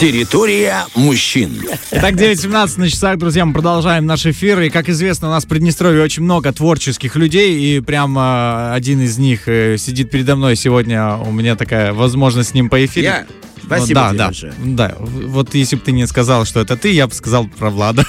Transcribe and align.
Территория 0.00 0.86
мужчин. 0.94 1.60
Итак, 1.90 2.14
9.17 2.14 2.80
на 2.80 2.88
часах, 2.88 3.18
друзья, 3.18 3.44
мы 3.44 3.52
продолжаем 3.52 4.06
наш 4.06 4.24
эфир. 4.24 4.58
И, 4.62 4.70
как 4.70 4.88
известно, 4.88 5.28
у 5.28 5.30
нас 5.30 5.44
в 5.44 5.48
Приднестровье 5.48 6.02
очень 6.02 6.22
много 6.22 6.50
творческих 6.54 7.16
людей. 7.16 7.60
И 7.60 7.80
прямо 7.80 8.72
один 8.72 9.02
из 9.02 9.18
них 9.18 9.46
э, 9.46 9.76
сидит 9.76 10.10
передо 10.10 10.36
мной 10.36 10.56
сегодня. 10.56 11.18
У 11.18 11.30
меня 11.30 11.54
такая 11.54 11.92
возможность 11.92 12.48
с 12.48 12.54
ним 12.54 12.70
поэфирить. 12.70 13.04
Я? 13.04 13.26
Спасибо 13.70 14.00
да, 14.00 14.08
тебе 14.08 14.18
да, 14.18 14.26
большое. 14.26 14.52
да. 14.58 14.96
Вот 14.98 15.54
если 15.54 15.76
бы 15.76 15.82
ты 15.82 15.92
не 15.92 16.04
сказал, 16.08 16.44
что 16.44 16.58
это 16.58 16.76
ты, 16.76 16.90
я 16.90 17.06
бы 17.06 17.14
сказал 17.14 17.46
про 17.46 17.70
Влада. 17.70 18.04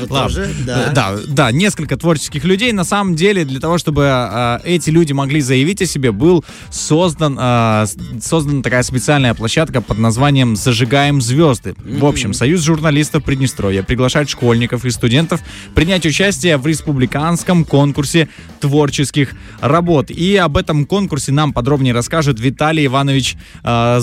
Ну, 0.00 0.06
тоже, 0.08 0.54
да. 0.66 0.90
да, 0.92 1.16
да, 1.26 1.50
несколько 1.50 1.96
творческих 1.96 2.44
людей. 2.44 2.72
На 2.72 2.84
самом 2.84 3.14
деле, 3.14 3.46
для 3.46 3.58
того, 3.58 3.78
чтобы 3.78 4.02
э, 4.04 4.58
эти 4.64 4.90
люди 4.90 5.14
могли 5.14 5.40
заявить 5.40 5.80
о 5.80 5.86
себе, 5.86 6.12
был 6.12 6.44
создан, 6.70 7.38
э, 7.40 7.86
создана 8.20 8.62
такая 8.62 8.82
специальная 8.82 9.32
площадка 9.32 9.80
под 9.80 9.96
названием 9.96 10.56
«Зажигаем 10.56 11.22
звезды». 11.22 11.74
В 11.82 12.04
общем, 12.04 12.34
Союз 12.34 12.60
журналистов 12.62 13.24
Приднестровья 13.24 13.82
приглашает 13.82 14.28
школьников 14.28 14.84
и 14.84 14.90
студентов 14.90 15.40
принять 15.74 16.04
участие 16.04 16.58
в 16.58 16.66
республиканском 16.66 17.64
конкурсе 17.64 18.28
творческих 18.60 19.34
работ. 19.60 20.10
И 20.10 20.36
об 20.36 20.58
этом 20.58 20.84
конкурсе 20.84 21.32
нам 21.32 21.54
подробнее 21.54 21.94
расскажет 21.94 22.38
Виталий 22.38 22.84
Иванович 22.84 23.36
э, 23.64 24.00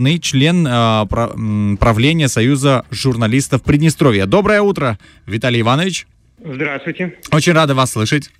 Заболотный, 0.00 0.18
член 0.18 0.66
э, 0.66 0.70
м, 0.70 1.76
правления 1.78 2.28
Союза 2.28 2.84
журналистов 2.90 3.62
Приднестровья. 3.62 4.24
Доброе 4.24 4.62
утро, 4.62 4.98
Виталий 5.26 5.60
Иванович. 5.60 6.06
Здравствуйте. 6.42 7.18
Очень 7.30 7.52
рада 7.52 7.74
вас 7.74 7.92
слышать. 7.92 8.30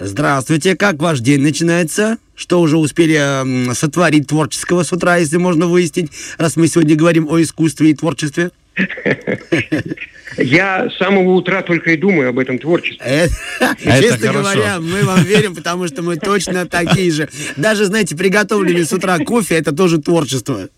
Здравствуйте, 0.00 0.74
как 0.76 1.00
ваш 1.00 1.20
день 1.20 1.42
начинается? 1.42 2.18
Что 2.34 2.60
уже 2.60 2.76
успели 2.76 3.72
сотворить 3.72 4.26
творческого 4.26 4.82
с 4.82 4.92
утра, 4.92 5.16
если 5.16 5.36
можно 5.36 5.66
выяснить, 5.66 6.10
раз 6.38 6.56
мы 6.56 6.66
сегодня 6.66 6.96
говорим 6.96 7.28
о 7.28 7.40
искусстве 7.40 7.90
и 7.90 7.94
творчестве? 7.94 8.50
Я 10.36 10.88
с 10.90 10.96
самого 10.98 11.32
утра 11.32 11.62
только 11.62 11.92
и 11.92 11.96
думаю 11.96 12.28
об 12.28 12.38
этом 12.38 12.58
творчестве. 12.58 13.04
Э, 13.04 13.28
Честно 14.00 14.32
говоря, 14.32 14.78
мы 14.78 15.02
вам 15.02 15.22
верим, 15.22 15.54
потому 15.54 15.88
что 15.88 16.02
мы 16.02 16.16
точно 16.16 16.66
такие 16.66 17.10
же. 17.10 17.28
Даже, 17.56 17.86
знаете, 17.86 18.16
приготовленный 18.16 18.84
с 18.84 18.92
утра 18.92 19.18
кофе, 19.18 19.56
это 19.56 19.72
тоже 19.72 19.98
творчество. 19.98 20.68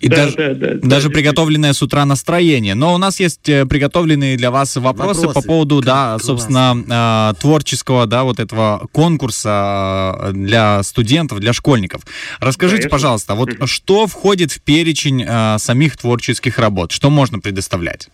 И 0.00 0.08
Да, 0.08 0.16
даже, 0.16 0.36
да, 0.36 0.54
да, 0.54 0.74
да, 0.74 0.88
даже 0.88 1.10
приготовленное 1.10 1.72
с 1.72 1.82
утра 1.82 2.04
настроение. 2.04 2.74
Но 2.74 2.94
у 2.94 2.98
нас 2.98 3.18
есть 3.20 3.48
э, 3.48 3.64
приготовленные 3.66 4.36
для 4.36 4.50
вас 4.50 4.76
вопросы, 4.76 5.22
по 5.22 5.26
Вопросы. 5.28 5.46
поводу, 5.48 5.76
Как 5.78 5.84
да, 5.86 6.08
классно. 6.10 6.26
собственно, 6.26 7.30
э, 7.32 7.40
творческого, 7.40 8.06
да, 8.06 8.24
вот 8.24 8.40
этого 8.40 8.88
конкурса 8.92 10.16
э, 10.18 10.32
для 10.32 10.82
студентов, 10.82 11.40
для 11.40 11.52
школьников. 11.52 12.02
Расскажите, 12.40 12.82
Да, 12.82 12.86
я 12.86 12.90
пожалуйста, 12.90 13.34
вот 13.34 13.50
что 13.64 14.06
входит 14.06 14.52
в 14.52 14.60
перечень 14.60 15.24
э, 15.26 15.56
самих 15.58 15.96
творческих 15.96 16.58
работ? 16.58 16.92
Что 16.92 17.10
можно 17.10 17.38
предоставлять? 17.38 18.08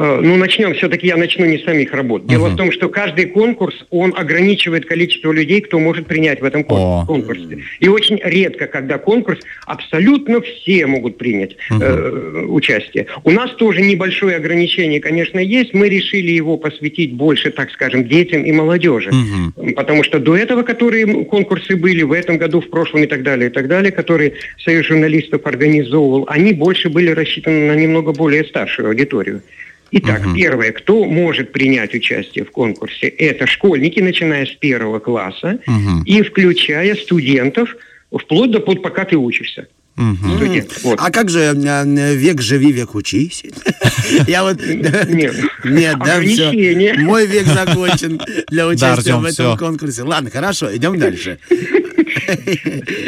Э, 0.00 0.20
Ну, 0.22 0.36
начнем. 0.36 0.74
Все-таки 0.74 1.06
я 1.08 1.16
начну 1.16 1.44
не 1.46 1.58
с 1.58 1.64
самих 1.64 1.92
работ. 1.92 2.26
Дело 2.26 2.46
Мгм. 2.46 2.54
в 2.54 2.56
том, 2.56 2.72
что 2.72 2.88
каждый 2.88 3.26
конкурс, 3.26 3.74
он 3.90 4.14
ограничивает 4.16 4.84
количество 4.86 5.32
людей, 5.32 5.60
кто 5.60 5.78
может 5.80 6.06
принять 6.06 6.40
в 6.40 6.44
этом 6.44 6.62
кон- 6.62 7.04
конкурсе. 7.06 7.58
И 7.80 7.88
очень 7.88 8.20
редко, 8.22 8.66
когда 8.68 8.98
конкурс, 8.98 9.40
абсолютно 9.66 10.40
все 10.40 10.86
могут 10.86 11.18
принять 11.18 11.56
э, 11.70 12.44
участие. 12.48 13.06
У 13.24 13.30
нас 13.30 13.50
тоже 13.56 13.80
небольшое 13.82 14.36
ограничение, 14.36 15.00
конечно, 15.00 15.38
есть. 15.40 15.74
Мы 15.74 15.88
решили 15.88 16.30
его 16.30 16.56
посвятить 16.56 17.12
больше, 17.14 17.50
так 17.50 17.70
скажем, 17.72 18.06
детям 18.06 18.44
и 18.44 18.52
молодежи. 18.52 19.10
Мгм. 19.10 19.74
Потому 19.74 20.04
что 20.04 20.18
до 20.20 20.36
этого, 20.36 20.62
которые 20.62 21.24
конкурсы 21.24 21.74
были 21.76 22.02
в 22.02 22.12
этом 22.12 22.38
году, 22.38 22.60
в 22.60 22.70
прошлом 22.70 23.02
и 23.02 23.06
так 23.06 23.22
далее, 23.24 23.50
и 23.50 23.52
так 23.52 23.66
далее, 23.66 23.90
которые 23.90 24.34
Союз 24.64 24.86
журналистов 24.86 25.40
организовывал, 25.44 26.24
они 26.28 26.52
больше 26.52 26.88
были 26.88 27.10
рассчитаны 27.10 27.66
на 27.66 27.74
немного 27.74 28.12
более 28.12 28.44
старшую 28.44 28.88
аудиторию. 28.88 29.42
Итак, 29.90 30.20
Мгм. 30.26 30.34
первое, 30.36 30.72
кто 30.72 31.04
может 31.04 31.52
принять 31.52 31.94
участие 31.94 32.44
в 32.44 32.50
конкурсе, 32.50 33.08
это 33.08 33.46
школьники, 33.46 34.00
начиная 34.00 34.44
с 34.46 34.50
первого 34.50 34.98
класса 34.98 35.58
Мгм. 35.66 36.02
и 36.04 36.22
включая 36.22 36.94
студентов, 36.94 37.74
вплоть 38.12 38.50
до 38.50 38.60
под 38.60 38.82
пока 38.82 39.04
ты 39.04 39.16
учишься. 39.16 39.66
Мгм. 39.96 40.36
Студент. 40.36 40.82
Вот. 40.84 41.00
А 41.02 41.10
как 41.10 41.28
же 41.28 41.40
э, 41.40 42.14
век 42.14 42.40
живи, 42.40 42.70
век 42.70 42.94
учись? 42.94 43.42
Я 44.28 44.44
вот... 44.44 44.58
Нет. 44.64 45.34
Нет, 45.64 45.96
да, 45.98 46.20
все. 46.20 46.52
Мой 46.98 47.26
век 47.26 47.46
закончен 47.46 48.20
для 48.48 48.68
участия 48.68 49.16
в 49.16 49.24
этом 49.24 49.56
конкурсе. 49.56 50.04
Ладно, 50.04 50.30
хорошо, 50.30 50.74
идем 50.76 50.98
дальше. 51.00 51.38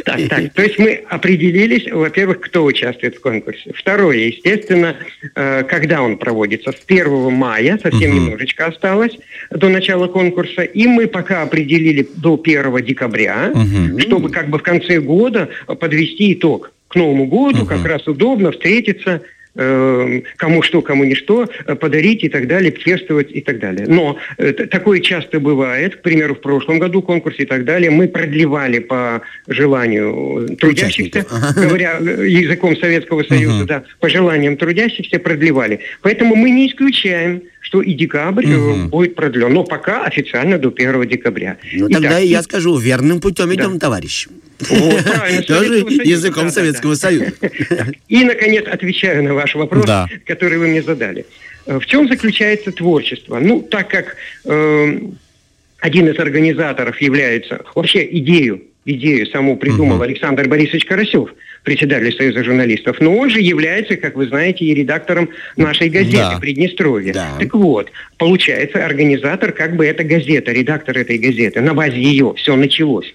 Так, 0.04 0.28
так. 0.28 0.53
То 0.54 0.62
есть 0.62 0.78
мы 0.78 1.03
определились, 1.08 1.91
во-первых, 1.91 2.41
кто 2.41 2.64
участвует 2.64 3.16
в 3.16 3.20
конкурсе. 3.20 3.72
Второе, 3.75 4.16
естественно, 4.16 4.97
э, 5.34 5.62
когда 5.64 6.03
он 6.03 6.16
проводится. 6.16 6.72
С 6.72 6.82
1 6.86 7.31
мая, 7.32 7.78
совсем 7.82 8.14
немножечко 8.14 8.66
осталось 8.66 9.16
до 9.50 9.69
начала 9.69 10.06
конкурса. 10.06 10.62
И 10.62 10.86
мы 10.86 11.06
пока 11.06 11.42
определили 11.42 12.08
до 12.16 12.41
1 12.42 12.82
декабря, 12.84 13.53
чтобы 13.98 14.31
как 14.31 14.48
бы 14.48 14.58
в 14.58 14.62
конце 14.62 15.00
года 15.00 15.48
подвести 15.66 16.32
итог. 16.34 16.72
К 16.88 16.97
Новому 16.97 17.26
году 17.26 17.66
как 17.66 17.84
раз 17.84 18.06
удобно 18.08 18.50
встретиться, 18.50 19.22
кому 19.55 20.62
что, 20.62 20.81
кому 20.83 21.05
не 21.05 21.15
что, 21.15 21.49
э, 21.66 21.75
подарить 21.75 22.25
и 22.25 22.28
так 22.28 22.47
далее, 22.47 22.72
чествовать 22.72 23.31
и 23.33 23.41
так 23.41 23.59
далее. 23.59 23.87
Но 23.88 24.16
э, 24.38 24.53
такое 24.53 25.00
часто 25.00 25.41
бывает, 25.41 25.97
к 25.97 26.03
примеру, 26.03 26.34
в 26.34 26.41
прошлом 26.41 26.78
году 26.78 27.03
конкурс 27.03 27.37
и 27.38 27.44
так 27.44 27.65
далее, 27.65 27.91
мы 27.91 28.09
продлевали 28.09 28.78
по 28.78 29.22
желанию 29.49 30.56
трудящихся. 30.59 31.27
Ага. 31.31 31.61
говоря 31.69 31.97
э, 32.00 32.28
языком 32.28 32.77
Советского 32.77 33.22
Союза, 33.25 33.59
Мгм. 33.59 33.66
да, 33.66 33.83
по 33.99 34.09
желаниям 34.09 34.56
трудящихся 34.56 35.19
продлевали. 35.19 35.81
Поэтому 36.03 36.34
мы 36.37 36.50
не 36.50 36.69
исключаем, 36.69 37.43
что 37.70 37.82
и 37.82 37.92
декабрь 37.94 38.47
Мгм. 38.47 38.88
будет 38.88 39.14
продлен, 39.14 39.53
но 39.53 39.62
пока 39.62 40.04
официально 40.04 40.58
до 40.58 40.72
1 40.72 41.06
декабря. 41.06 41.56
Ну, 41.72 41.88
тогда 41.88 42.08
Итак, 42.08 42.22
и 42.22 42.26
я 42.26 42.42
скажу, 42.42 42.76
верным 42.76 43.20
путем 43.20 43.47
Да. 43.48 43.54
идем, 43.54 43.78
товарищ. 43.78 44.26
Вот, 44.58 45.04
Тоже 45.47 45.75
языком 46.04 46.47
да, 46.47 46.50
Советского 46.50 46.94
да. 46.94 46.98
Союза. 46.98 47.32
И, 48.08 48.25
наконец, 48.25 48.64
отвечаю 48.66 49.22
на 49.22 49.34
ваш 49.34 49.54
вопрос, 49.54 49.86
Да. 49.86 50.08
который 50.26 50.58
вы 50.58 50.66
мне 50.66 50.82
задали. 50.82 51.25
Э, 51.66 51.78
В 51.78 51.86
чем 51.86 52.08
заключается 52.08 52.72
творчество? 52.72 53.38
Ну, 53.38 53.62
так 53.62 53.88
как 53.88 54.16
э, 54.47 54.98
один 55.78 56.08
из 56.08 56.19
организаторов 56.19 57.00
является... 57.00 57.62
Вообще 57.76 58.04
идею, 58.19 58.62
идею 58.84 59.26
саму 59.28 59.56
придумал. 59.56 60.02
Александр 60.02 60.48
Борисович 60.48 60.87
Карасев, 60.87 61.32
председатель 61.62 62.16
Союза 62.16 62.43
журналистов, 62.44 63.00
но 63.00 63.16
он 63.16 63.31
же 63.31 63.41
является, 63.41 63.97
как 63.97 64.16
вы 64.16 64.26
знаете, 64.26 64.65
и 64.65 64.75
редактором 64.75 65.31
нашей 65.56 65.88
газеты 65.88 66.16
Да. 66.16 66.38
«Приднестровье». 66.41 67.12
Да. 67.12 67.37
Так 67.38 67.54
вот, 67.54 67.91
получается, 68.19 68.84
организатор 68.84 69.53
как 69.53 69.76
бы 69.76 69.87
это 69.87 70.04
газета, 70.04 70.53
редактор 70.53 70.97
этой 70.99 71.19
газеты. 71.19 71.60
На 71.60 71.75
базе 71.75 72.00
ее 72.00 72.34
все 72.37 72.56
началось. 72.56 73.15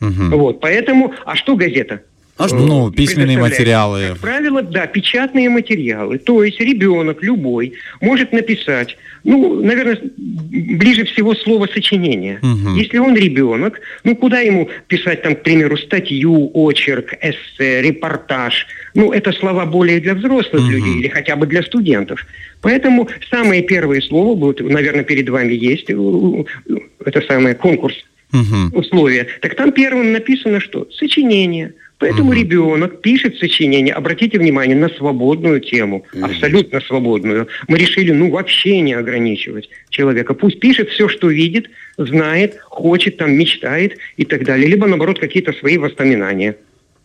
Мгм. 0.00 0.30
Вот, 0.30 0.60
поэтому... 0.60 1.14
А 1.24 1.36
что 1.36 1.56
газета? 1.56 2.02
А 2.36 2.48
что? 2.48 2.56
Ну, 2.56 2.90
письменные 2.90 3.38
материалы. 3.38 4.08
Как 4.10 4.18
правило, 4.18 4.60
да, 4.60 4.86
печатные 4.86 5.48
материалы. 5.48 6.18
То 6.18 6.42
есть 6.42 6.60
ребенок 6.60 7.22
любой 7.22 7.74
может 8.00 8.32
написать, 8.32 8.96
ну, 9.22 9.62
наверное, 9.62 9.98
ближе 10.16 11.04
всего 11.04 11.34
слово 11.36 11.68
сочинение. 11.72 12.40
Мгм. 12.42 12.74
Если 12.74 12.98
он 12.98 13.14
ребенок, 13.14 13.80
ну, 14.02 14.16
куда 14.16 14.40
ему 14.40 14.68
писать, 14.88 15.22
там, 15.22 15.36
к 15.36 15.42
примеру, 15.42 15.76
статью, 15.76 16.50
очерк, 16.54 17.14
эссе, 17.22 17.82
репортаж? 17.82 18.66
Ну, 18.94 19.12
это 19.12 19.30
слова 19.32 19.64
более 19.64 20.00
для 20.00 20.14
взрослых 20.14 20.62
Мгм. 20.62 20.70
людей 20.72 20.98
или 20.98 21.08
хотя 21.08 21.36
бы 21.36 21.46
для 21.46 21.62
студентов. 21.62 22.26
Поэтому 22.62 23.08
самые 23.30 23.62
первые 23.62 24.02
слова 24.02 24.34
будут, 24.34 24.60
наверное, 24.60 25.04
перед 25.04 25.28
вами 25.28 25.52
есть, 25.52 25.88
э, 25.88 25.94
э, 25.94 26.74
это 27.04 27.20
самое 27.28 27.54
конкурс 27.54 27.94
Мгм. 28.32 28.72
условия. 28.74 29.28
Так 29.40 29.54
там 29.54 29.70
первым 29.70 30.12
написано 30.12 30.58
что? 30.58 30.88
Сочинение. 30.90 31.74
Поэтому 32.04 32.32
Мгм. 32.32 32.38
ребенок 32.38 33.00
пишет 33.00 33.38
сочинение. 33.38 33.94
Обратите 33.94 34.38
внимание 34.38 34.76
на 34.76 34.90
свободную 34.90 35.60
тему, 35.60 36.04
абсолютно 36.20 36.82
свободную. 36.82 37.48
Мы 37.66 37.78
решили, 37.78 38.12
ну, 38.12 38.30
вообще 38.30 38.82
не 38.82 38.92
ограничивать 38.92 39.70
человека. 39.88 40.34
Пусть 40.34 40.60
пишет 40.60 40.90
все, 40.90 41.08
что 41.08 41.30
видит, 41.30 41.70
знает, 41.96 42.58
хочет, 42.60 43.16
там, 43.16 43.32
мечтает 43.32 43.96
и 44.18 44.26
так 44.26 44.44
далее. 44.44 44.68
Либо, 44.68 44.86
наоборот, 44.86 45.18
какие-то 45.18 45.54
свои 45.54 45.78
воспоминания 45.78 46.56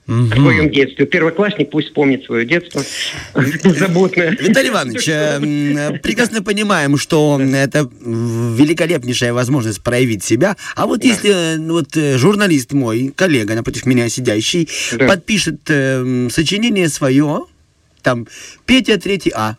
Мгм. 0.09 0.31
о 0.31 0.35
своем 0.35 0.71
детстве. 0.71 1.05
Первоклассник 1.05 1.69
пусть 1.69 1.89
вспомнит 1.89 2.25
свое 2.25 2.43
детство 2.43 2.81
беззаботное. 3.35 4.31
Виталий 4.31 4.69
Иванович, 4.69 5.07
э, 5.07 5.99
прекрасно 5.99 6.41
понимаем, 6.41 6.97
что 6.97 7.39
это 7.39 7.87
великолепнейшая 8.01 9.33
возможность 9.33 9.83
проявить 9.83 10.23
себя. 10.23 10.57
А 10.75 10.87
вот 10.87 11.03
если 11.03 11.57
э, 11.57 11.71
вот 11.71 11.95
э, 11.95 12.17
журналист 12.17 12.73
мой, 12.73 13.13
коллега 13.15 13.53
напротив 13.53 13.85
меня 13.85 14.09
сидящий, 14.09 14.67
подпишет 14.97 15.61
сочинение 16.31 16.89
свое, 16.89 17.45
там, 18.01 18.27
Петя 18.65 18.97
3 18.97 19.31
А, 19.35 19.57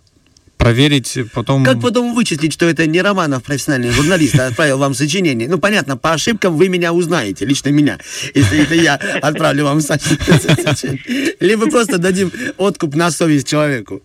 проверить 0.60 1.18
потом... 1.34 1.64
Как 1.64 1.80
потом 1.80 2.14
вычислить, 2.14 2.52
что 2.52 2.66
это 2.66 2.86
не 2.86 3.00
Романов, 3.00 3.42
профессиональный 3.42 3.90
журналист, 3.90 4.38
а 4.38 4.46
отправил 4.46 4.78
вам 4.78 4.94
сочинение? 4.94 5.48
Ну, 5.48 5.58
понятно, 5.58 5.96
по 5.96 6.12
ошибкам 6.12 6.56
вы 6.56 6.68
меня 6.68 6.92
узнаете, 6.92 7.46
лично 7.46 7.70
меня, 7.70 7.98
если 8.34 8.62
это 8.62 8.74
я 8.74 8.94
отправлю 8.94 9.64
вам 9.64 9.80
сочинение. 9.80 11.34
Либо 11.40 11.68
просто 11.70 11.98
дадим 11.98 12.30
откуп 12.58 12.94
на 12.94 13.10
совесть 13.10 13.48
человеку. 13.48 14.02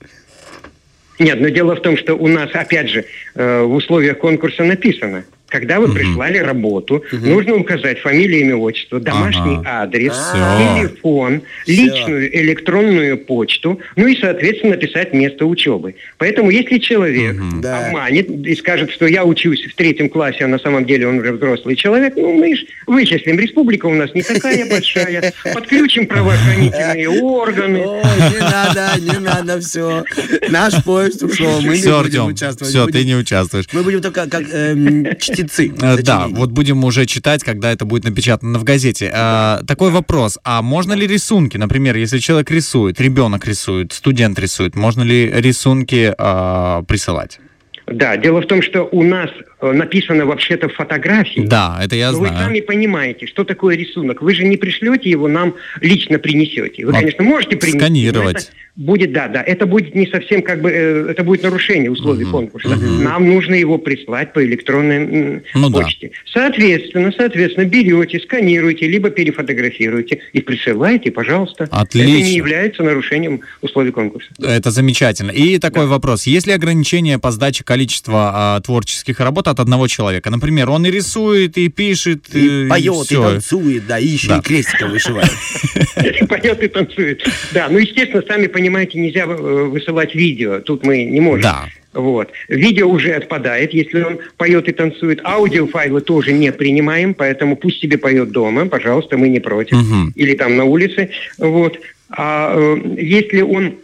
Нет, 1.19 1.39
но 1.39 1.49
дело 1.49 1.75
в 1.75 1.81
том, 1.81 1.97
что 1.97 2.15
у 2.15 2.27
нас, 2.27 2.49
опять 2.53 2.89
же, 2.89 3.05
э, 3.35 3.61
в 3.61 3.73
условиях 3.73 4.17
конкурса 4.17 4.63
написано, 4.63 5.23
когда 5.47 5.79
вы 5.79 5.93
прислали 5.93 6.37
работу, 6.39 7.03
нужно 7.11 7.55
указать 7.55 7.99
фамилию, 7.99 8.41
имя, 8.41 8.55
отчество, 8.57 8.99
домашний 8.99 9.55
Ага. 9.57 9.83
адрес, 9.83 10.13
Всё. 10.13 10.57
телефон, 10.57 11.41
Всё. 11.63 11.71
личную 11.83 12.35
электронную 12.41 13.17
почту, 13.17 13.79
ну 13.95 14.07
и, 14.07 14.17
соответственно, 14.19 14.73
написать 14.75 15.13
место 15.13 15.45
учебы. 15.45 15.95
Поэтому, 16.17 16.49
если 16.49 16.77
человек 16.79 17.35
Да. 17.61 17.87
обманет 17.87 18.29
и 18.29 18.55
скажет, 18.55 18.91
что 18.91 19.05
я 19.07 19.23
учусь 19.23 19.65
в 19.65 19.75
третьем 19.75 20.09
классе, 20.09 20.45
а 20.45 20.47
на 20.47 20.59
самом 20.59 20.85
деле 20.85 21.07
он 21.07 21.19
уже 21.19 21.31
взрослый 21.33 21.75
человек, 21.75 22.13
ну, 22.17 22.33
мы 22.33 22.55
ж 22.55 22.65
вычислим. 22.87 23.39
Республика 23.39 23.85
у 23.85 23.93
нас 23.93 24.13
не 24.13 24.23
такая 24.23 24.65
большая. 24.69 25.33
Подключим 25.53 26.07
правоохранительные 26.07 27.09
органы. 27.21 27.77
Не 27.79 28.39
надо, 28.39 28.89
не 28.99 29.19
надо, 29.19 29.59
все. 29.59 30.03
Наш 30.49 30.83
поезд 30.83 31.23
ушел, 31.23 31.61
мы 31.61 31.69
не 31.75 31.81
Все, 31.81 32.01
будем 32.01 32.25
участвовать. 32.27 32.69
все, 32.73 32.87
ты 32.87 33.03
не 33.05 33.15
участвуешь. 33.15 33.65
Мы 33.73 33.83
будем 33.83 34.01
только 34.01 34.27
как 34.29 34.43
эм, 34.51 35.05
чтецы. 35.35 35.73
Э, 35.81 35.97
Да, 36.01 36.27
вот 36.29 36.51
будем 36.51 36.83
уже 36.83 37.05
читать, 37.05 37.43
когда 37.43 37.71
это 37.71 37.85
будет 37.85 38.03
напечатано 38.03 38.59
в 38.59 38.63
газете. 38.63 39.11
Э, 39.13 39.59
Такой 39.67 39.91
вопрос. 39.91 40.39
А 40.43 40.61
можно 40.61 40.93
ли 40.93 41.07
рисунки, 41.07 41.57
например, 41.57 41.95
если 41.95 42.19
человек 42.19 42.51
рисует, 42.51 42.99
ребенок 43.01 43.45
рисует, 43.45 43.93
студент 43.93 44.39
рисует, 44.39 44.75
можно 44.75 45.03
ли 45.03 45.29
рисунки 45.31 46.13
э, 46.17 46.83
присылать? 46.87 47.39
Да, 47.87 48.17
дело 48.17 48.41
в 48.41 48.47
том, 48.47 48.61
что 48.61 48.83
у 48.91 49.03
нас 49.03 49.29
написано 49.73 50.25
вообще-то 50.25 50.69
фотографии. 50.69 51.41
Да, 51.45 51.79
это 51.83 51.95
я 51.95 52.11
Но 52.11 52.19
вы 52.19 52.27
знаю. 52.27 52.45
сами 52.45 52.59
понимаете, 52.61 53.27
что 53.27 53.43
такое 53.43 53.75
рисунок. 53.75 54.21
Вы 54.21 54.33
же 54.35 54.43
не 54.45 54.57
пришлете 54.57 55.09
его 55.09 55.27
нам 55.27 55.55
лично 55.81 56.19
принесете. 56.19 56.85
Вы, 56.85 56.91
А, 56.91 56.95
конечно, 56.95 57.23
можете 57.23 57.55
принести. 57.57 57.79
сканировать. 57.79 58.51
Будет, 58.77 59.13
да, 59.13 59.29
да. 59.29 59.41
Это 59.41 59.65
будет 59.65 59.95
не 59.95 60.05
совсем 60.05 60.41
как 60.41 60.61
бы, 60.61 60.69
э, 60.69 61.07
это 61.11 61.23
будет 61.23 61.43
нарушение 61.43 61.89
условий 61.89 62.25
конкурса. 62.25 62.75
Нам 62.75 63.25
нужно 63.25 63.55
его 63.55 63.77
прислать 63.77 64.33
по 64.33 64.43
электронной 64.43 65.43
Ну 65.53 65.69
да. 65.69 65.79
почте. 65.81 66.11
Соответственно, 66.25 67.13
соответственно, 67.17 67.63
берете, 67.63 68.19
сканируете, 68.19 68.85
либо 68.89 69.09
перефотографируете 69.11 70.19
и 70.33 70.41
присылаете, 70.41 71.09
пожалуйста. 71.11 71.69
Отлично. 71.71 72.09
Это 72.17 72.21
не 72.21 72.33
является 72.35 72.83
нарушением 72.83 73.39
условий 73.61 73.91
конкурса. 73.91 74.27
Это 74.43 74.71
замечательно. 74.71 75.31
И 75.31 75.57
такой 75.57 75.87
вопрос. 75.87 76.27
Есть 76.27 76.45
ли 76.45 76.51
ограничение 76.51 77.17
по 77.17 77.31
сдаче 77.31 77.63
количества 77.63 78.31
а, 78.57 78.59
творческих 78.59 79.21
работ 79.21 79.47
от 79.55 79.59
одного 79.59 79.87
человека? 79.87 80.29
Например, 80.29 80.69
он 80.69 80.85
и 80.85 80.91
рисует, 80.91 81.57
и 81.57 81.69
пишет, 81.69 82.25
И 82.35 82.65
э, 82.65 82.67
поет, 82.69 82.93
и 83.01 83.05
всё. 83.05 83.23
танцует, 83.23 83.87
да, 83.87 83.97
и 83.99 84.05
еще 84.07 84.27
Да. 84.29 84.37
и 84.37 84.41
крестиком 84.41 84.91
вышивает. 84.91 85.31
Поет 86.29 86.61
и 86.63 86.67
танцует. 86.67 87.27
Да, 87.53 87.67
ну, 87.69 87.77
естественно, 87.79 88.23
сами 88.27 88.47
понимаете, 88.47 88.99
нельзя 88.99 89.23
э, 89.23 89.63
высылать 89.73 90.13
видео. 90.15 90.59
Тут 90.59 90.85
мы 90.85 91.03
не 91.05 91.21
можем. 91.21 91.41
Да. 91.41 91.65
Вот. 91.93 92.29
Видео 92.49 92.89
уже 92.89 93.13
отпадает, 93.13 93.73
если 93.73 94.01
он 94.01 94.19
поет 94.37 94.67
и 94.67 94.73
танцует. 94.73 95.21
Аудиофайлы 95.23 96.01
тоже 96.01 96.33
не 96.33 96.51
принимаем, 96.51 97.13
поэтому 97.13 97.55
пусть 97.55 97.79
себе 97.81 97.97
поет 97.97 98.31
дома, 98.31 98.65
пожалуйста, 98.65 99.17
мы 99.17 99.29
не 99.29 99.39
против. 99.39 99.77
Мгм. 99.77 100.11
Или 100.15 100.35
там 100.35 100.57
на 100.57 100.65
улице. 100.65 101.09
Вот. 101.37 101.79
А 102.09 102.53
э, 102.53 102.95
если 102.99 103.41
он, 103.41 103.75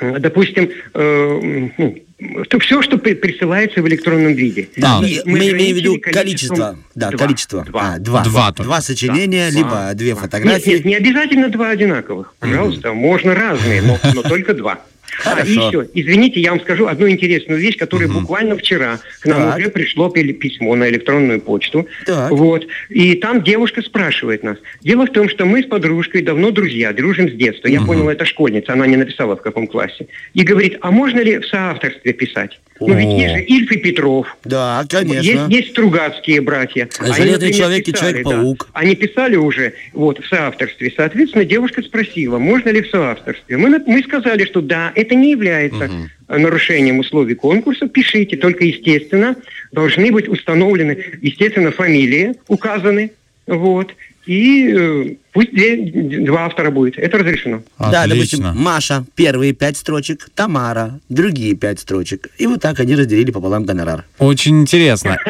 э, 0.00 0.18
допустим, 0.18 0.68
э, 0.94 1.70
ну, 1.78 1.96
то 2.48 2.58
все, 2.60 2.82
что 2.82 2.98
при- 2.98 3.14
присылается 3.14 3.82
в 3.82 3.88
электронном 3.88 4.34
виде. 4.34 4.68
Да. 4.76 5.00
И 5.02 5.14
И 5.16 5.20
Мы 5.24 5.50
имеем 5.50 5.74
в 5.76 5.78
виду 5.78 5.98
количество. 6.00 6.78
Да, 6.94 7.10
Два. 7.10 7.18
количество. 7.26 7.64
Два. 7.64 7.94
А, 7.94 7.98
Два. 7.98 8.22
Два. 8.24 8.52
Два 8.52 8.80
сочинения, 8.80 9.50
Да. 9.50 9.56
либо 9.56 9.68
Два. 9.70 9.94
две 9.94 10.10
Нет, 10.10 10.18
фотографии. 10.18 10.70
нет, 10.70 10.84
не 10.84 10.94
обязательно 10.96 11.48
два 11.48 11.70
одинаковых. 11.70 12.34
Пожалуйста, 12.38 12.92
можно 12.92 13.34
разные, 13.34 13.82
но, 13.82 13.98
но 14.14 14.22
только 14.22 14.54
два. 14.54 14.80
А, 15.24 15.32
и 15.32 15.34
Хорошо. 15.34 15.68
еще, 15.68 15.88
извините, 15.94 16.40
я 16.40 16.50
вам 16.50 16.60
скажу 16.60 16.86
одну 16.86 17.08
интересную 17.08 17.60
вещь, 17.60 17.76
которая 17.76 18.08
буквально 18.08 18.56
вчера 18.56 18.98
к 19.20 19.26
нам 19.26 19.42
Так. 19.50 19.58
уже 19.58 19.68
пришло 19.68 20.08
пи- 20.08 20.32
письмо 20.32 20.74
на 20.74 20.88
электронную 20.88 21.40
почту. 21.40 21.86
Так. 22.06 22.30
Вот. 22.30 22.66
И 22.88 23.14
там 23.16 23.42
девушка 23.42 23.82
спрашивает 23.82 24.42
нас. 24.42 24.56
Дело 24.82 25.06
в 25.06 25.10
том, 25.10 25.28
что 25.28 25.44
мы 25.44 25.62
с 25.62 25.66
подружкой 25.66 26.22
давно 26.22 26.50
друзья, 26.50 26.92
дружим 26.92 27.28
с 27.28 27.32
детства. 27.34 27.68
Я 27.68 27.82
понял, 27.82 28.08
это 28.08 28.24
школьница, 28.24 28.72
она 28.72 28.86
не 28.86 28.96
написала 28.96 29.36
в 29.36 29.42
каком 29.42 29.66
классе. 29.66 30.06
И 30.32 30.42
говорит, 30.44 30.78
а 30.80 30.90
можно 30.90 31.20
ли 31.20 31.38
в 31.38 31.46
соавторстве 31.46 32.12
писать? 32.14 32.58
Ну 32.80 32.94
ведь 32.94 33.20
есть 33.20 33.34
же 33.34 33.42
Ильф 33.42 33.70
и 33.70 33.76
Петров. 33.76 34.36
Да, 34.44 34.84
конечно. 34.88 35.20
Есть, 35.20 35.48
есть 35.48 35.70
Стругацкие 35.70 36.40
братья. 36.40 36.88
Железный 37.00 37.48
Они, 37.48 37.56
человек 37.56 37.86
и 37.88 37.92
писали, 37.92 38.22
Человек-паук. 38.22 38.70
да. 38.72 38.80
Они 38.80 38.94
писали 38.96 39.36
уже 39.36 39.74
вот, 39.92 40.18
в 40.18 40.26
соавторстве. 40.28 40.92
Соответственно, 40.96 41.44
девушка 41.44 41.82
спросила, 41.82 42.38
можно 42.38 42.70
ли 42.70 42.82
в 42.82 42.88
соавторстве. 42.90 43.56
Мы, 43.56 43.78
мы 43.86 44.02
сказали, 44.02 44.44
что 44.46 44.60
да, 44.60 44.91
это 44.94 45.14
не 45.14 45.30
является 45.32 45.90
э, 46.28 46.38
нарушением 46.38 46.98
условий 46.98 47.34
конкурса. 47.34 47.88
Пишите, 47.88 48.36
только, 48.36 48.64
естественно, 48.64 49.36
должны 49.72 50.10
быть 50.12 50.28
установлены, 50.28 50.98
естественно, 51.20 51.70
фамилии 51.70 52.34
указаны. 52.48 53.12
Вот. 53.46 53.94
И 54.24 54.72
э, 54.72 55.14
пусть 55.32 55.50
две- 55.50 56.20
два 56.20 56.46
автора 56.46 56.70
будет. 56.70 56.96
Это 56.96 57.18
разрешено. 57.18 57.62
Да, 57.78 58.06
допустим, 58.06 58.40
Отлично. 58.40 58.54
Маша, 58.54 59.04
первые 59.16 59.52
пять 59.52 59.76
строчек, 59.76 60.28
Тамара, 60.34 61.00
другие 61.08 61.56
пять 61.56 61.80
строчек. 61.80 62.28
И 62.38 62.46
вот 62.46 62.60
так 62.60 62.78
они 62.78 62.94
разделили 62.94 63.32
пополам 63.32 63.64
гонорар. 63.64 64.04
Очень 64.18 64.60
интересно. 64.60 65.18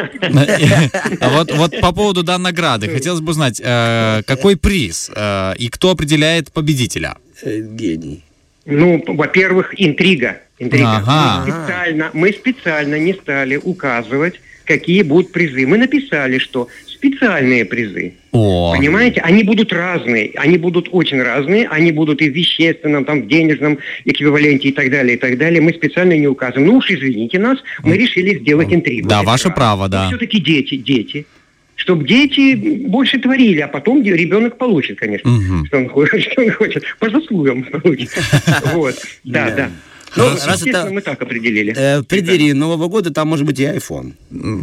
А 1.19 1.29
вот, 1.29 1.51
вот 1.51 1.79
по 1.81 1.91
поводу 1.91 2.23
данной 2.23 2.51
награды 2.51 2.87
хотелось 2.87 3.19
бы 3.19 3.31
узнать, 3.31 3.61
э, 3.63 4.21
какой 4.25 4.55
приз 4.55 5.11
э, 5.13 5.53
и 5.57 5.69
кто 5.69 5.91
определяет 5.91 6.51
победителя? 6.51 7.17
Э, 7.41 7.59
Гений. 7.59 8.23
Ну, 8.65 9.03
во-первых, 9.05 9.73
интрига. 9.77 10.37
интрига. 10.59 10.97
Ага. 10.97 11.43
Мы, 11.45 11.51
специально, 11.51 12.09
мы 12.13 12.31
специально 12.31 12.95
не 12.99 13.13
стали 13.13 13.57
указывать, 13.57 14.39
какие 14.65 15.01
будут 15.01 15.31
призы. 15.31 15.67
Мы 15.67 15.77
написали, 15.77 16.37
что 16.37 16.69
специальные 16.87 17.65
призы. 17.65 18.13
О, 18.31 18.73
Понимаете, 18.75 19.19
они 19.21 19.43
будут 19.43 19.73
разные, 19.73 20.31
они 20.35 20.57
будут 20.57 20.87
очень 20.91 21.21
разные, 21.21 21.67
они 21.67 21.91
будут 21.91 22.21
и 22.21 22.29
в 22.29 22.33
вещественном, 22.33 23.03
там, 23.03 23.23
в 23.23 23.27
денежном 23.27 23.77
эквиваленте 24.05 24.69
и 24.69 24.71
так 24.71 24.89
далее, 24.89 25.17
и 25.17 25.19
так 25.19 25.37
далее. 25.37 25.61
Мы 25.61 25.73
специально 25.73 26.13
не 26.17 26.27
указываем. 26.27 26.67
Ну 26.67 26.77
уж 26.77 26.89
извините 26.89 27.39
нас, 27.39 27.59
мы 27.83 27.97
решили 27.97 28.39
сделать 28.39 28.73
интригу. 28.73 29.09
Да, 29.09 29.21
ваше 29.23 29.49
право, 29.49 29.89
да. 29.89 30.07
Все-таки 30.07 30.39
дети, 30.39 30.77
дети. 30.77 31.25
Чтобы 31.83 32.07
дети 32.07 32.55
больше 32.87 33.19
творили, 33.19 33.59
а 33.59 33.67
потом 33.67 34.01
ребенок 34.03 34.57
получит, 34.57 34.97
конечно, 34.99 35.29
Мгм. 35.29 35.65
что 35.65 35.77
он 35.79 35.89
хочет, 35.89 36.21
что 36.31 36.41
он 36.41 36.51
хочет. 36.51 36.83
По 36.99 37.09
заслугам 37.09 37.63
получит. 37.63 38.09
Вот, 38.73 38.95
да, 39.25 39.51
Да. 39.51 39.69
Ну, 40.15 40.23
Ну, 40.25 40.29
раз 40.29 40.45
естественно, 40.45 40.77
это- 40.85 40.93
мы 40.93 41.01
так 41.01 41.21
определили. 41.21 41.73
Э, 41.75 41.99
в 42.01 42.03
преддверии 42.05 42.51
Нового 42.53 42.87
года 42.87 43.11
там 43.11 43.27
может 43.27 43.45
быть 43.45 43.59
и 43.59 43.63
iPhone. 43.63 44.13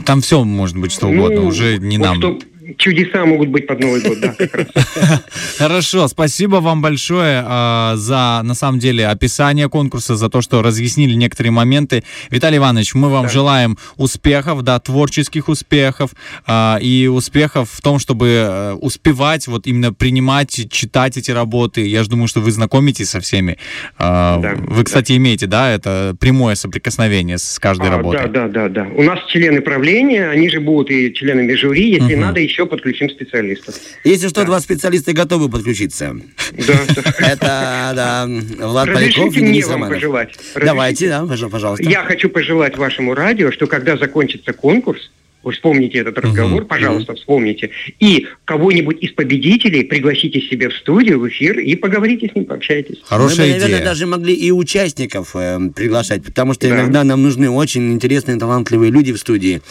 там 0.07 0.21
все 0.23 0.45
может 0.45 0.79
быть 0.79 0.93
что 0.93 1.09
угодно, 1.09 1.41
Ну, 1.43 1.49
уже 1.49 1.77
не 1.79 1.99
вот 1.99 2.05
нам. 2.05 2.17
что 2.17 2.39
чудеса 2.77 3.25
могут 3.25 3.49
быть 3.49 3.67
под 3.67 3.81
Новый 3.81 4.01
год, 4.01 4.21
да, 4.21 4.35
как 4.37 4.55
раз. 4.55 4.67
Хорошо, 5.59 6.09
спасибо 6.09 6.57
вам 6.57 6.83
большое 6.83 7.45
э, 7.47 7.93
за, 7.97 8.41
на 8.43 8.55
самом 8.55 8.79
деле, 8.79 9.07
описание 9.07 9.69
конкурса, 9.69 10.17
за 10.17 10.29
то, 10.29 10.41
что 10.41 10.63
разъяснили 10.63 11.15
некоторые 11.15 11.53
моменты. 11.53 12.03
Виталий 12.31 12.59
Иванович, 12.59 12.95
мы 12.95 13.09
вам 13.09 13.29
желаем 13.29 13.79
успехов, 13.97 14.63
да, 14.63 14.79
творческих 14.79 15.49
успехов 15.49 16.11
э, 16.47 16.81
и 16.81 17.09
успехов 17.09 17.71
в 17.71 17.81
том, 17.81 17.99
чтобы 17.99 18.29
э, 18.29 18.73
успевать 18.75 19.47
вот 19.47 19.67
именно 19.67 19.93
принимать, 19.93 20.71
читать 20.71 21.17
эти 21.17 21.31
работы. 21.31 21.87
Я 21.87 22.03
же 22.03 22.11
думаю, 22.11 22.29
что 22.29 22.41
вы 22.41 22.51
знакомитесь 22.51 23.11
со 23.11 23.21
всеми. 23.21 23.59
Э, 23.99 24.37
вы, 24.57 24.85
кстати, 24.85 25.17
имеете, 25.17 25.47
да, 25.47 25.71
это 25.71 26.17
прямое 26.19 26.55
соприкосновение 26.55 27.39
с 27.39 27.59
каждой 27.59 27.89
А, 27.89 27.91
работой. 27.91 28.29
Да, 28.29 28.49
да, 28.49 28.49
да, 28.49 28.69
да. 28.69 28.89
У 28.95 29.03
нас 29.03 29.21
члены 29.29 29.61
правления, 29.61 30.29
они 30.29 30.49
же 30.49 30.61
будут 30.61 30.91
и 30.91 31.13
членами 31.13 31.55
жюри, 31.55 31.91
если 31.93 32.15
надо, 32.15 32.41
еще 32.41 32.60
подключим 32.67 33.11
специалистов. 33.11 33.75
Если 34.05 34.29
что, 34.29 34.45
два 34.45 34.61
специалиста 34.61 35.13
готовы 35.13 35.49
подключиться. 35.49 36.17
Да, 36.53 36.75
да. 36.95 37.03
Это, 37.27 37.93
да, 37.95 38.27
Влад 38.67 38.93
Поляков 38.93 39.35
и 39.35 39.41
Денис 39.41 39.67
вам 39.67 39.75
Романов. 39.75 39.95
пожелать? 39.95 40.35
Давайте, 40.55 41.09
да, 41.09 41.23
пожа- 41.25 41.49
пожалуйста. 41.51 41.85
Я 41.89 42.03
хочу 42.05 42.29
пожелать 42.29 42.77
вашему 42.77 43.15
радио, 43.15 43.51
что 43.53 43.67
когда 43.67 43.97
закончится 43.97 44.53
конкурс, 44.53 45.11
вы 45.43 45.53
вспомните 45.53 45.99
этот 45.99 46.19
разговор, 46.19 46.61
Мгм, 46.61 46.67
пожалуйста, 46.69 47.15
вспомните. 47.15 47.71
И 47.99 48.27
кого-нибудь 48.45 48.99
из 49.01 49.13
победителей 49.13 49.85
пригласите 49.85 50.41
себе 50.41 50.69
в 50.69 50.75
студию, 50.75 51.19
в 51.21 51.29
эфир 51.29 51.59
и 51.59 51.75
поговорите 51.77 52.29
с 52.31 52.35
ним, 52.35 52.45
пообщайтесь. 52.45 52.97
Хорошая 53.05 53.39
Мы 53.39 53.45
бы, 53.45 53.49
наверное, 53.53 53.77
идея. 53.79 53.85
даже 53.85 54.07
могли 54.07 54.35
и 54.35 54.51
участников 54.51 55.31
э, 55.35 55.59
приглашать, 55.75 56.23
потому 56.25 56.53
что 56.55 56.69
Да. 56.69 56.75
иногда 56.75 57.05
нам 57.05 57.23
нужны 57.23 57.49
очень 57.51 57.93
интересные, 57.93 58.39
талантливые 58.39 58.91
люди 58.93 59.13
в 59.13 59.19
студии. 59.19 59.63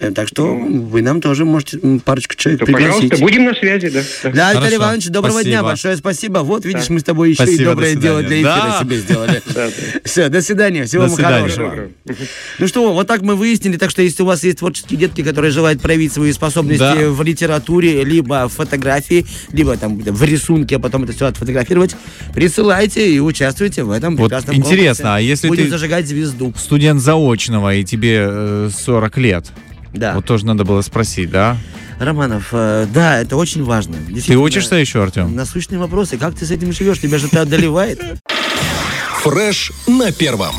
Э, 0.00 0.10
так 0.10 0.26
что 0.28 0.54
вы 0.54 1.02
нам 1.02 1.20
тоже 1.20 1.44
можете 1.44 1.78
парочку 2.04 2.34
человек 2.34 2.60
То, 2.60 2.66
пригласить. 2.66 3.10
пожалуйста, 3.10 3.18
будем 3.24 3.44
на 3.44 3.54
связи, 3.54 3.90
да. 3.90 4.02
да. 4.24 4.30
Да, 4.32 4.52
Виталий. 4.54 4.76
Иванович, 4.76 5.06
доброго 5.08 5.42
дня, 5.44 5.52
Спасибо. 5.58 5.68
большое 5.68 5.96
спасибо. 5.96 6.38
Вот, 6.40 6.64
видишь, 6.64 6.88
Да. 6.88 6.94
мы 6.94 7.00
с 7.00 7.04
тобой 7.04 7.30
еще 7.30 7.42
и 7.44 7.46
Спасибо, 7.46 7.64
доброе 7.70 7.94
до 7.94 8.00
дело 8.00 8.22
для 8.22 8.36
эфира 8.38 8.54
Да. 8.54 8.78
себе 8.80 8.96
сделали. 8.98 9.42
Все, 10.04 10.28
до 10.28 10.42
свидания, 10.42 10.84
всего 10.84 11.02
До 11.04 11.08
вам 11.08 11.16
свидания. 11.16 11.36
хорошего. 11.48 11.88
Ну 12.58 12.66
что, 12.66 12.92
вот 12.92 13.06
так 13.06 13.22
мы 13.22 13.36
выяснили, 13.36 13.76
так 13.76 13.90
что 13.90 14.02
если 14.02 14.22
у 14.22 14.26
вас 14.26 14.42
есть 14.44 14.58
творческие 14.58 14.98
детки, 15.12 15.22
которые 15.28 15.50
желают 15.50 15.80
проявить 15.80 16.12
свои 16.12 16.32
способности 16.32 16.78
Да. 16.80 16.94
в 17.10 17.22
литературе, 17.22 18.04
либо 18.04 18.48
в 18.48 18.52
фотографии, 18.54 19.26
либо 19.52 19.76
там 19.76 19.98
в 19.98 20.22
рисунке, 20.24 20.76
а 20.76 20.78
потом 20.78 21.04
это 21.04 21.12
все 21.12 21.26
отфотографировать, 21.26 21.96
присылайте 22.34 23.12
и 23.14 23.20
участвуйте 23.20 23.84
в 23.84 23.90
этом 23.90 24.16
Вот 24.16 24.24
прекрасном 24.28 24.56
интересно, 24.56 25.04
конкурсе. 25.04 25.08
а 25.08 25.18
если 25.20 25.48
Будем 25.48 25.64
ты- 25.64 25.70
зажигать 25.70 26.08
звезду. 26.08 26.52
Студент 26.56 27.00
заочного, 27.00 27.74
и 27.74 27.84
тебе 27.84 28.26
э, 28.28 28.70
40 28.74 29.18
лет. 29.18 29.46
Да. 29.94 30.14
Вот 30.14 30.24
тоже 30.24 30.46
надо 30.46 30.64
было 30.64 30.80
спросить, 30.80 31.30
да? 31.30 31.58
Романов, 31.98 32.48
э, 32.52 32.86
да, 32.92 33.20
это 33.20 33.36
очень 33.36 33.62
важно. 33.62 33.96
Ты 34.26 34.36
учишься 34.38 34.76
еще, 34.76 35.02
Артем? 35.02 35.36
Насущные 35.36 35.78
вопросы. 35.78 36.16
Как 36.16 36.34
ты 36.34 36.46
с 36.46 36.50
этим 36.50 36.72
живешь? 36.72 36.98
Тебя 37.00 37.18
же 37.18 37.26
это 37.26 37.42
одолевает. 37.42 38.00
Фреш 39.22 39.72
на 39.86 40.10
первом. 40.10 40.54